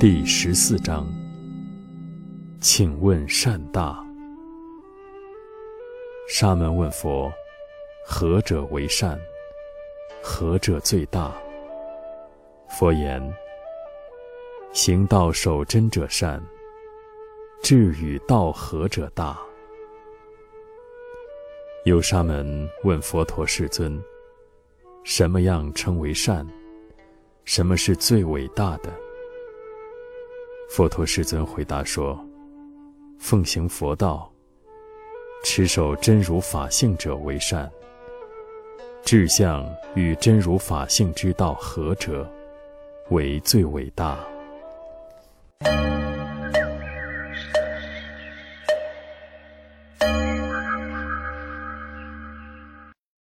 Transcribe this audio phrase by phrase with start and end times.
[0.00, 1.06] 第十四章，
[2.58, 4.02] 请问善大？
[6.26, 7.30] 沙门问佛
[8.08, 9.20] ：“何者为善？
[10.22, 11.30] 何者最大？”
[12.70, 13.22] 佛言
[14.72, 16.42] ：“行道守真者善，
[17.62, 19.38] 智与道合者大。”
[21.84, 24.02] 有沙门问佛陀世尊
[25.04, 26.46] ：“什么样称为善？
[27.44, 28.90] 什么是最伟大的？”
[30.70, 32.16] 佛陀世尊回答说
[33.18, 34.30] ：“奉行佛道，
[35.42, 37.68] 持守真如法性者为善。
[39.02, 42.24] 志向与真如法性之道合者，
[43.08, 44.16] 为最伟大。”